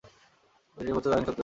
[0.77, 1.39] বইটির প্রচ্ছদ আঁকেন সত্যজিৎ রায়।